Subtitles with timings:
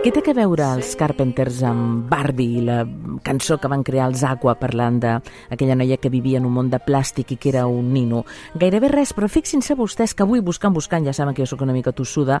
[0.00, 2.78] Què té que veure els Carpenters amb Barbie i la
[3.20, 6.78] cançó que van crear els Aqua parlant d'aquella noia que vivia en un món de
[6.80, 8.22] plàstic i que era un nino?
[8.56, 11.74] Gairebé res, però fixin-se vostès que avui, buscant, buscant, ja saben que jo sóc una
[11.76, 12.38] mica tossuda,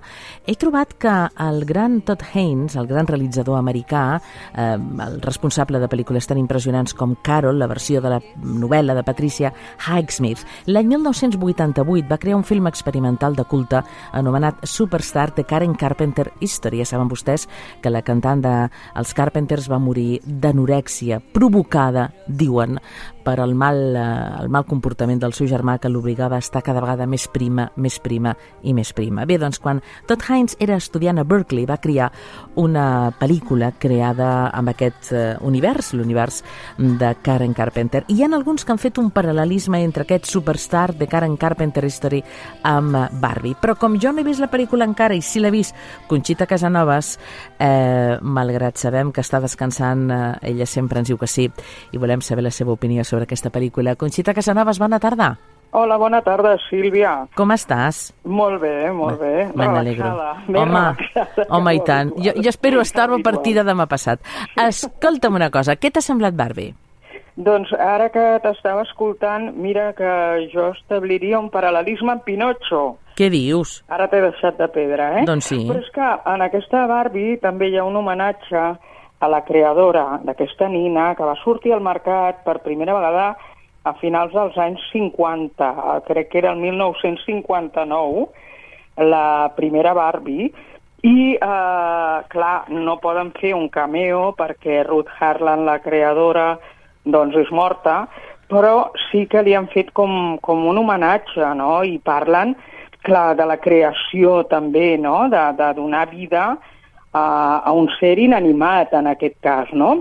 [0.48, 1.12] he trobat que
[1.48, 4.22] el gran Todd Haynes, el gran realitzador americà,
[4.54, 9.04] eh, el responsable de pel·lícules tan impressionants com Carol, la versió de la novel·la de
[9.04, 9.52] Patricia
[9.84, 13.84] Highsmith, l'any 1988 va crear un film experimental de culte
[14.16, 16.80] anomenat Superstar de Karen Carpenter History.
[16.80, 17.49] Ja saben vostès
[17.82, 22.78] que la cantant dels Carpenters va morir d'anorèxia provocada, diuen,
[23.22, 26.80] per al mal, eh, el mal comportament del seu germà que l'obligava a estar cada
[26.80, 29.26] vegada més prima, més prima i més prima.
[29.28, 32.10] Bé, doncs quan Todd Haynes era estudiant a Berkeley va crear
[32.56, 36.42] una pel·lícula creada amb aquest eh, univers, l'univers
[36.78, 38.04] de Karen Carpenter.
[38.08, 41.84] I hi ha alguns que han fet un paral·lelisme entre aquest superstar de Karen Carpenter
[41.84, 42.22] History
[42.62, 43.56] amb Barbie.
[43.60, 45.76] Però com jo no he vist la pel·lícula encara i si l'he vist
[46.08, 47.16] Conxita Casanovas,
[47.58, 51.48] eh, malgrat sabem que està descansant, eh, ella sempre ens diu que sí
[51.92, 53.96] i volem saber la seva opinió sobre aquesta pel·lícula.
[53.96, 55.36] Conxita Casanovas, bona tarda.
[55.72, 57.12] Hola, bona tarda, Sílvia.
[57.38, 58.08] Com estàs?
[58.26, 59.46] Molt bé, molt bé.
[59.54, 60.08] Me n'alegro.
[60.48, 60.82] Home,
[61.46, 62.10] home, i tant.
[62.18, 64.18] Jo, jo espero estar-ho a partir de demà passat.
[64.58, 66.74] Escolta'm una cosa, què t'ha semblat Barbie?
[67.38, 70.10] Doncs ara que t'estava escoltant, mira que
[70.50, 72.98] jo establiria un paral·lelisme amb Pinocho.
[73.20, 73.82] Què dius?
[73.92, 75.24] Ara t'he deixat de pedra, eh?
[75.28, 75.58] Doncs sí.
[75.68, 78.62] Però és que en aquesta Barbie també hi ha un homenatge
[79.20, 83.34] a la creadora d'aquesta nina que va sortir al mercat per primera vegada
[83.84, 85.68] a finals dels anys 50,
[86.08, 88.24] crec que era el 1959,
[89.04, 90.48] la primera Barbie,
[91.04, 96.54] i, eh, clar, no poden fer un cameo perquè Ruth Harlan, la creadora,
[97.04, 98.06] doncs és morta,
[98.48, 102.56] però sí que li han fet com, com un homenatge, no?, i parlen,
[103.06, 106.44] clar, de la creació també, no?, de, de donar vida
[107.12, 107.24] a,
[107.64, 109.94] a un ser inanimat, en aquest cas, no?,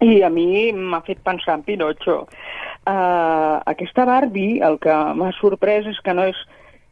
[0.00, 2.20] i a mi m'ha fet pensar en Pinocho.
[2.86, 6.38] Uh, aquesta Barbie, el que m'ha sorprès és que no és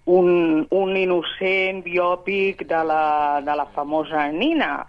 [0.06, 4.86] un, un innocent biòpic de la, de la famosa Nina,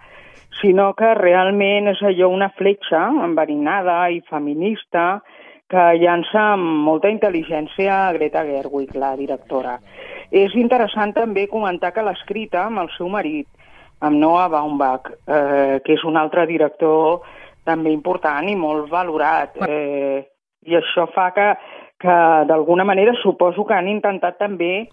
[0.60, 5.20] sinó que realment és allò una fletxa enverinada i feminista
[5.68, 9.76] que llança amb molta intel·ligència a Greta Gerwig, la directora.
[10.30, 13.48] És interessant també comentar que l'ha escrita amb el seu marit,
[14.00, 17.22] amb Noah Baumbach, eh, que és un altre director
[17.64, 19.56] també important i molt valorat.
[19.68, 20.24] Eh,
[20.68, 21.52] I això fa que,
[22.00, 22.16] que
[22.48, 24.88] d'alguna manera, suposo que han intentat també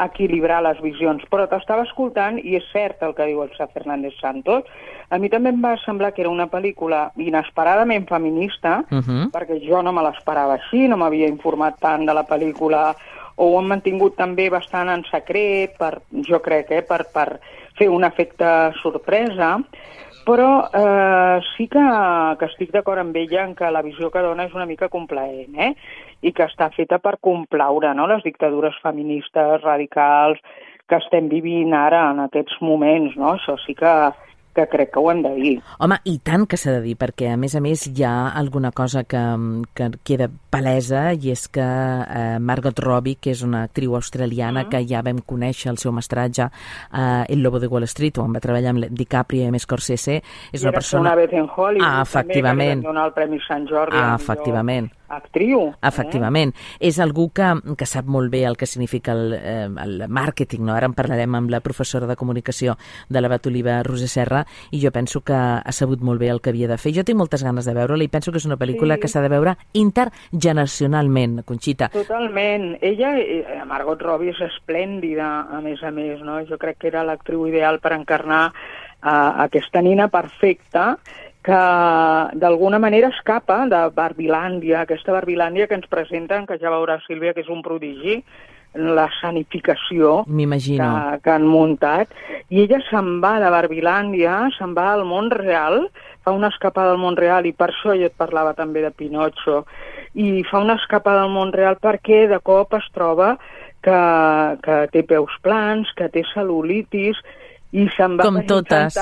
[0.00, 1.22] equilibrar les visions.
[1.30, 4.64] Però t'estava escoltant i és cert el que diu el Sa Fernández Santos.
[5.10, 9.30] A mi també em va semblar que era una pel·lícula inesperadament feminista, uh -huh.
[9.30, 12.94] perquè jo no me l'esperava així, no m'havia informat tant de la pel·lícula
[13.40, 15.94] o ho han mantingut també bastant en secret, per,
[16.28, 17.26] jo crec, eh, per, per
[17.78, 18.46] fer un efecte
[18.82, 19.54] sorpresa,
[20.26, 21.84] però eh, sí que,
[22.38, 25.56] que estic d'acord amb ella en que la visió que dona és una mica complaent,
[25.56, 25.72] eh?
[26.20, 28.06] i que està feta per complaure no?
[28.10, 30.42] les dictadures feministes radicals
[30.90, 33.16] que estem vivint ara en aquests moments.
[33.16, 33.38] No?
[33.38, 33.94] Això sí que,
[34.54, 35.54] que crec que ho hem de dir.
[35.78, 38.72] Home, i tant que s'ha de dir, perquè a més a més hi ha alguna
[38.76, 39.22] cosa que,
[39.74, 44.66] que queda palesa i és que eh, Margot Robbie, que és una actriu australiana uh
[44.66, 44.70] -huh.
[44.70, 46.50] que ja vam conèixer el seu mestratge
[46.92, 50.22] eh, El Lobo de Wall Street, on va treballar amb DiCaprio i amb Scorsese,
[50.52, 51.00] és I una persona...
[51.00, 52.58] una vez en Hollywood, ah, efectivament.
[52.58, 53.96] també, que donar el Premi Sant Jordi.
[53.96, 55.74] Ah, efectivament actriu.
[55.82, 56.54] Efectivament.
[56.54, 56.88] Eh?
[56.90, 60.74] És algú que, que sap molt bé el que significa el, eh, el màrqueting, no?
[60.76, 62.76] Ara en parlarem amb la professora de comunicació
[63.08, 66.40] de la Bat Oliva, Roser Serra, i jo penso que ha sabut molt bé el
[66.40, 66.94] que havia de fer.
[66.96, 69.04] Jo tinc moltes ganes de veure-la i penso que és una pel·lícula sí.
[69.04, 71.90] que s'ha de veure intergeneracionalment, Conxita.
[71.92, 72.76] Totalment.
[72.80, 76.40] Ella, eh, Margot Robbie, és esplèndida, a més a més, no?
[76.46, 80.94] Jo crec que era l'actriu ideal per encarnar uh, aquesta nina perfecta
[81.42, 81.60] que
[82.36, 87.44] d'alguna manera escapa de Barbilàndia, aquesta Barbilàndia que ens presenten, que ja veurà Sílvia que
[87.44, 88.20] és un prodigi,
[88.74, 92.12] la sanificació que, que han muntat,
[92.50, 95.88] i ella se'n va de Barbilàndia, se'n va al món real,
[96.22, 99.64] fa una escapada al món real, i per això jo et parlava també de Pinocho,
[100.14, 103.36] i fa una escapada al món real perquè de cop es troba
[103.82, 104.00] que,
[104.62, 107.18] que té peus plans, que té cel·lulitis,
[107.72, 108.98] i se'n va Com totes.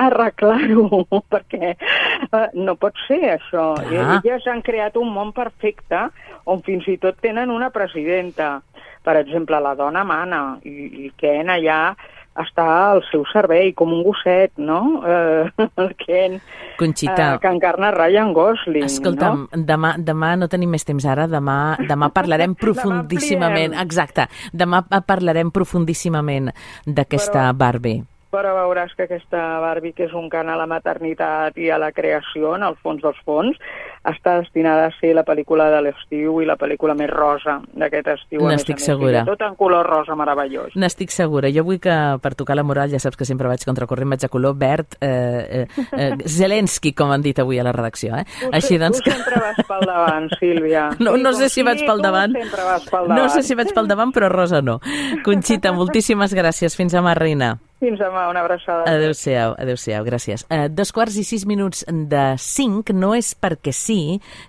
[0.00, 3.72] Arreglar-ho, perquè uh, no pot ser això.
[3.80, 4.20] Clar.
[4.20, 6.08] Elles han creat un món perfecte
[6.50, 8.58] on fins i tot tenen una presidenta.
[9.04, 11.94] Per exemple, la dona mana i, i Ken allà
[12.40, 14.80] està al seu servei, com un gosset, no?
[15.06, 15.50] Eh,
[15.82, 16.40] el Ken,
[16.80, 19.60] Conxita, eh, que encarna Ryan Gosling, Escolta'm, no?
[19.68, 25.54] demà, demà no tenim més temps ara, demà, demà parlarem profundíssimament, demà exacte, demà parlarem
[25.54, 26.50] profundíssimament
[26.86, 28.02] d'aquesta Barbie
[28.34, 31.92] però veuràs que aquesta Barbie, que és un cant a la maternitat i a la
[31.94, 33.60] creació, en el fons dels fons,
[34.04, 38.44] està destinada a ser la pel·lícula de l'estiu i la pel·lícula més rosa d'aquest estiu.
[38.50, 39.24] N'estic segura.
[39.24, 40.76] Tot en color rosa meravellós.
[40.76, 41.48] N'estic segura.
[41.54, 44.32] Jo vull que, per tocar la moral, ja saps que sempre vaig contracorrent, vaig a
[44.32, 48.20] color verd, eh, eh, eh, Zelensky, com han dit avui a la redacció.
[48.20, 48.26] Eh?
[48.28, 49.00] Tu, Així, doncs...
[49.00, 50.88] tu sempre vas pel davant, Sílvia.
[51.04, 52.32] No, no sé si vaig pel davant.
[52.32, 53.18] vas pel davant.
[53.18, 54.78] No sé si vaig pel davant, però rosa no.
[55.24, 56.76] Conxita, moltíssimes gràcies.
[56.76, 57.54] Fins demà, reina.
[57.82, 58.86] Fins demà, una abraçada.
[58.88, 60.46] Adéu-siau, adéu-siau, gràcies.
[60.48, 63.93] Uh, dos quarts i sis minuts de cinc no és perquè sí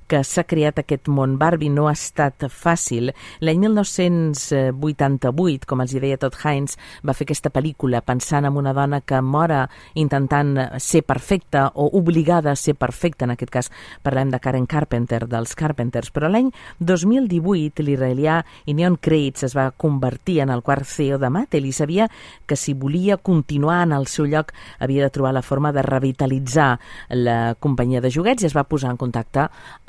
[0.09, 3.11] que s'ha creat aquest món Barbie, no ha estat fàcil.
[3.41, 9.01] L'any 1988, com els deia Todd Hines, va fer aquesta pel·lícula pensant en una dona
[9.01, 9.65] que mora
[9.95, 13.71] intentant ser perfecta o obligada a ser perfecta, en aquest cas
[14.03, 20.41] parlem de Karen Carpenter, dels Carpenters, però l'any 2018 l'israelià Inion Kreitz es va convertir
[20.43, 22.09] en el quart CEO de Mattel i sabia
[22.45, 26.75] que si volia continuar en el seu lloc, havia de trobar la forma de revitalitzar
[27.09, 29.34] la companyia de joguets i es va posar en contacte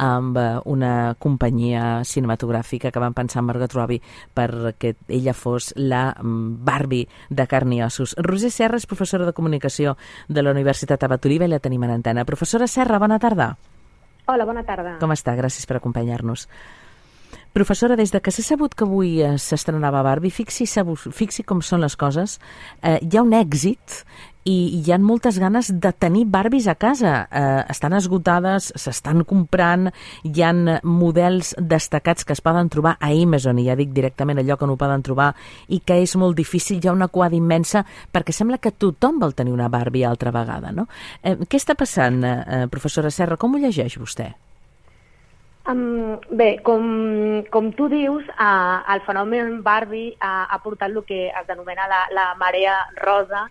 [0.03, 4.03] amb eh, una companyia cinematogràfica que van pensar en Margot Robbie
[4.35, 8.17] perquè ella fos la mm, Barbie de carn i ossos.
[8.19, 9.97] Roser Serra és professora de comunicació
[10.29, 12.27] de la Universitat Abaturiva i la tenim en antena.
[12.29, 13.55] Professora Serra, bona tarda.
[14.27, 14.97] Hola, bona tarda.
[14.99, 15.37] Com està?
[15.39, 16.49] Gràcies per acompanyar-nos.
[17.57, 20.67] Professora, des de que s'ha sabut que avui eh, s'estrenava Barbie, fixi,
[21.17, 22.35] fixi com són les coses,
[22.85, 24.03] eh, hi ha un èxit
[24.45, 27.15] i hi ha moltes ganes de tenir Barbies a casa.
[27.33, 29.89] Eh, estan esgotades, s'estan comprant,
[30.21, 34.61] hi han models destacats que es poden trobar a Amazon, i ja dic directament allò
[34.61, 35.33] que no ho poden trobar,
[35.73, 39.33] i que és molt difícil, hi ha una quadra immensa, perquè sembla que tothom vol
[39.33, 40.91] tenir una Barbie altra vegada, no?
[41.23, 43.41] Eh, què està passant, eh, professora Serra?
[43.41, 44.35] Com ho llegeix vostè?
[45.67, 51.27] Um, bé, com, com tu dius, uh, el fenomen Barbie uh, ha portat el que
[51.27, 53.49] es denomina la, la marea rosa,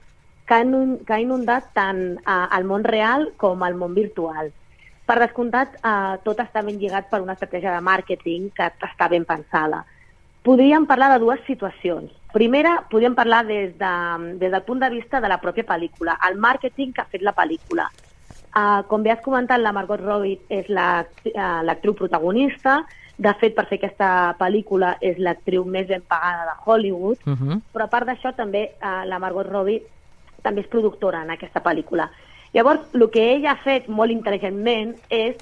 [0.48, 4.54] que ha, que ha inundat tant uh, el món real com el món virtual.
[5.06, 9.28] Per descomptat, uh, tot està ben lligat per una estratègia de màrqueting que està ben
[9.28, 9.84] pensada.
[10.46, 12.16] Podríem parlar de dues situacions.
[12.32, 13.94] Primera, podríem parlar des, de,
[14.40, 17.36] des del punt de vista de la pròpia pel·lícula, el màrqueting que ha fet la
[17.36, 17.90] pel·lícula.
[18.56, 22.86] Uh, com bé has comentat, la Margot Robbie és l'actriu uh, protagonista.
[23.18, 24.10] De fet, per fer aquesta
[24.40, 27.20] pel·lícula és l'actriu més ben pagada de Hollywood.
[27.26, 27.60] Uh -huh.
[27.74, 29.84] Però a part d'això, també uh, la Margot Robbie
[30.42, 32.10] també és productora en aquesta pel·lícula.
[32.54, 35.36] Llavors, el que ella ha fet molt intel·ligentment és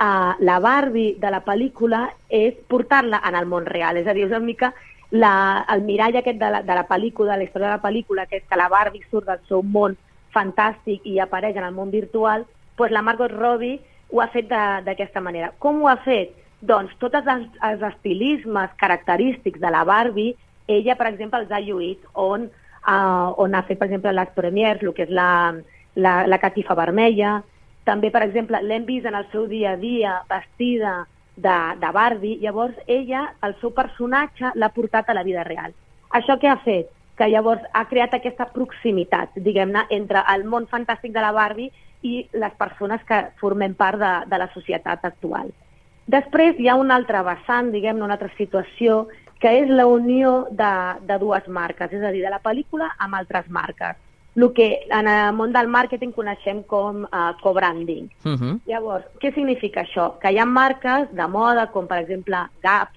[0.00, 3.96] uh, la Barbie de la pel·lícula és portar-la en el món real.
[3.96, 4.74] És a dir, és una mica
[5.10, 8.26] la, el mirall aquest de la, de la pel·lícula, de la història de la pel·lícula,
[8.26, 9.96] que és que la Barbie surt del seu món
[10.34, 12.44] fantàstic i apareix en el món virtual,
[12.78, 15.50] pues la Margot Robbie ho ha fet d'aquesta manera.
[15.60, 16.32] Com ho ha fet?
[16.64, 20.34] Doncs tots els, els estilismes característics de la Barbie,
[20.68, 24.82] ella, per exemple, els ha lluït, on, uh, on ha fet, per exemple, les premiers,
[24.82, 25.54] el que és la,
[25.96, 27.38] la, la catifa vermella.
[27.88, 31.00] També, per exemple, l'hem vist en el seu dia a dia vestida
[31.36, 32.38] de, de Barbie.
[32.42, 35.76] Llavors, ella, el seu personatge, l'ha portat a la vida real.
[36.14, 36.90] Això què ha fet?
[37.18, 41.72] Que llavors ha creat aquesta proximitat, diguem-ne, entre el món fantàstic de la Barbie
[42.02, 45.50] i les persones que formem part de, de la societat actual.
[46.08, 49.06] Després hi ha una altra vessant, diguem-ne, una altra situació,
[49.38, 50.74] que és la unió de,
[51.06, 53.98] de dues marques, és a dir, de la pel·lícula amb altres marques.
[54.38, 58.06] El que en el món del màrqueting coneixem com uh, co-branding.
[58.24, 58.60] Uh -huh.
[58.66, 60.18] Llavors, què significa això?
[60.20, 62.90] Que hi ha marques de moda, com per exemple Gap,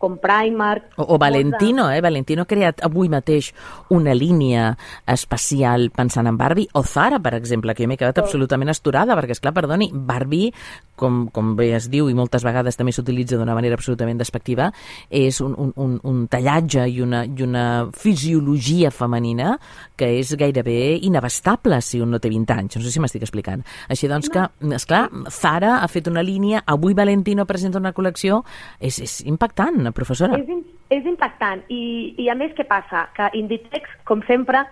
[0.00, 0.96] com Primark...
[0.96, 1.98] O, o Valentino, de...
[1.98, 2.00] eh?
[2.00, 3.52] Valentino ha creat avui mateix
[3.92, 4.72] una línia
[5.04, 8.24] especial pensant en Barbie, o Zara, per exemple, que jo m'he quedat oh.
[8.24, 10.54] absolutament esturada, perquè, és clar, perdoni, Barbie,
[11.00, 14.68] com, com bé es diu i moltes vegades també s'utilitza d'una manera absolutament despectiva,
[15.08, 17.64] és un, un, un, un tallatge i una, i una
[17.96, 19.54] fisiologia femenina
[19.98, 22.76] que és gairebé inabastable si un no té 20 anys.
[22.76, 23.64] No sé si m'estic explicant.
[23.88, 24.44] Així doncs que,
[24.76, 28.42] esclar, Zara ha fet una línia, avui Valentino presenta una col·lecció,
[28.78, 30.38] és, és impactant, professora.
[30.40, 30.50] És,
[30.92, 31.64] és impactant.
[31.72, 31.80] I,
[32.20, 33.06] I a més, què passa?
[33.16, 34.64] Que Inditex, com sempre,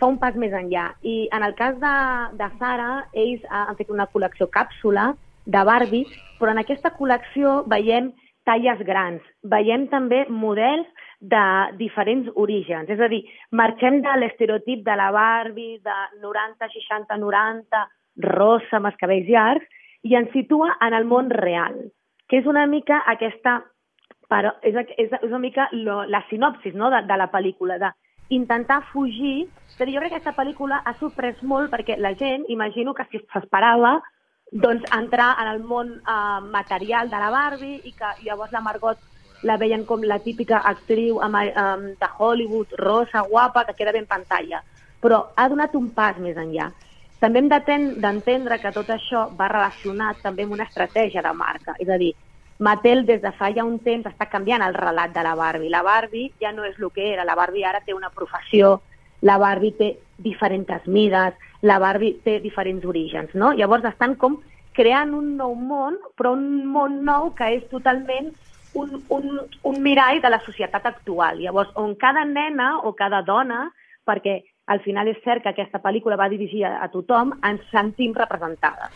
[0.00, 0.90] fa un pas més enllà.
[1.06, 1.94] I en el cas de,
[2.40, 5.12] de Zara, ells han fet una col·lecció càpsula
[5.46, 6.06] de Barbie,
[6.40, 8.12] però en aquesta col·lecció veiem
[8.46, 10.86] talles grans, veiem també models
[11.20, 11.44] de
[11.80, 12.90] diferents orígens.
[12.90, 17.86] És a dir, marxem de l'estereotip de la Barbie de 90, 60, 90,
[18.36, 19.66] rosa, amb els cabells llargs,
[20.06, 21.80] i ens situa en el món real,
[22.30, 23.62] que és una mica aquesta
[24.30, 27.92] però és, és, és una mica lo, la sinopsis no, de, de la pel·lícula, de
[28.34, 29.46] intentar fugir.
[29.78, 33.20] Dir, jo crec que aquesta pel·lícula ha sorprès molt perquè la gent, imagino que si
[33.22, 34.00] s'esperava
[34.52, 38.98] doncs, entrar en el món eh, material de la Barbie i que llavors la Margot
[39.42, 44.06] la veien com la típica actriu amb, um, de Hollywood, rosa, guapa, que queda ben
[44.06, 44.62] pantalla.
[45.00, 46.70] però ha donat un pas més enllà.
[47.20, 47.48] També hem
[48.00, 52.14] d'entendre que tot això va relacionat també amb una estratègia de marca, és a dir,
[52.58, 55.68] Mattel des de fa ja un temps està canviant el relat de la Barbie.
[55.68, 58.80] La Barbie ja no és el que era, la Barbie ara té una professió,
[59.20, 63.52] la Barbie té diferents mides, la Barbie té diferents orígens, no?
[63.56, 64.40] Llavors estan com
[64.76, 68.32] creant un nou món, però un món nou que és totalment
[68.76, 71.40] un, un, un mirall de la societat actual.
[71.40, 73.70] Llavors, on cada nena o cada dona,
[74.06, 78.92] perquè al final és cert que aquesta pel·lícula va dirigida a tothom, ens sentim representades.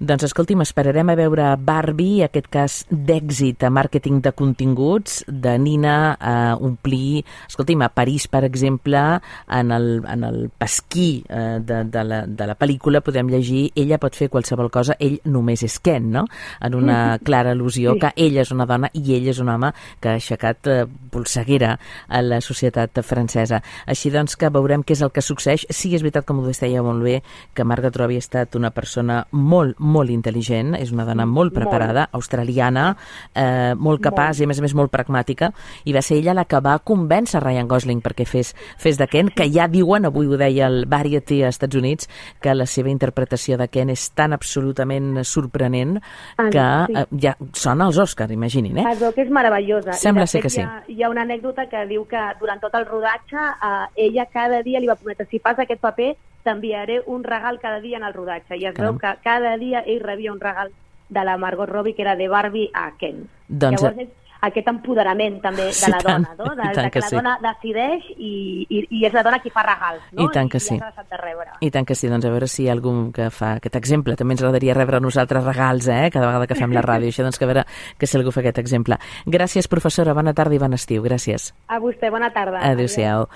[0.00, 6.16] Doncs escolti'm, esperarem a veure Barbie, aquest cas d'èxit a màrqueting de continguts, de Nina
[6.18, 7.24] a omplir...
[7.48, 9.02] Escolti'm, a París, per exemple,
[9.48, 14.00] en el, en el pasquí eh, de, de, la, de la pel·lícula podem llegir ella
[14.02, 16.24] pot fer qualsevol cosa, ell només és Ken, no?
[16.64, 18.02] En una clara al·lusió sí.
[18.02, 19.70] que ella és una dona i ell és un home
[20.00, 20.80] que ha aixecat eh,
[21.14, 21.74] polseguera
[22.08, 23.60] a la societat francesa.
[23.86, 25.66] Així doncs que veurem què és el que succeeix.
[25.70, 27.20] Sí, és veritat, com ho deia molt bé,
[27.54, 32.06] que Margot Robbie ha estat una persona molt, molt intel·ligent, és una dona molt preparada,
[32.08, 32.18] molt.
[32.18, 32.96] australiana,
[33.34, 34.40] eh, molt capaç molt.
[34.40, 35.52] i a més a més molt pragmàtica,
[35.84, 39.30] i va ser ella la que va convèncer Ryan Gosling perquè fes, fes de Ken,
[39.30, 42.08] que ja diuen, avui ho deia el Variety als Estats Units,
[42.40, 45.98] que la seva interpretació de Ken és tan absolutament sorprenent
[46.36, 46.98] ah, que sí.
[46.98, 48.84] eh, ja sona als Oscars, imaginin, eh?
[48.84, 49.92] Perdó, que és meravellosa.
[49.92, 50.62] Sembla ser que sí.
[50.62, 54.26] Hi ha, hi ha una anècdota que diu que durant tot el rodatge eh, ella
[54.32, 56.14] cada dia li va prometre si fas aquest paper
[56.44, 58.58] t'enviaré un regal cada dia en el rodatge.
[58.60, 58.94] I es Caram.
[58.94, 60.72] veu que cada dia ell rebia un regal
[61.08, 63.26] de la Margot Robbie, que era de Barbie a Ken.
[63.48, 63.82] Doncs...
[63.82, 64.12] Llavors és
[64.44, 66.54] aquest empoderament també de sí, la tant, dona, no?
[66.56, 67.16] de, de que, que la sí.
[67.16, 68.32] dona decideix i,
[68.68, 70.26] i, i és la dona qui fa regals, no?
[70.26, 70.76] I tant que I, sí.
[70.76, 71.54] I de rebre.
[71.64, 74.16] I tant que sí, doncs a veure si hi ha algú que fa aquest exemple.
[74.20, 76.10] També ens agradaria rebre a nosaltres regals, eh?
[76.14, 77.12] Cada vegada que fem la ràdio.
[77.12, 77.64] Això doncs que a veure
[77.98, 78.98] que si algú fa aquest exemple.
[79.24, 80.16] Gràcies, professora.
[80.16, 81.04] Bona tarda i bon estiu.
[81.06, 81.52] Gràcies.
[81.68, 82.60] A vostè, bona tarda.
[82.72, 83.28] Adéu-siau.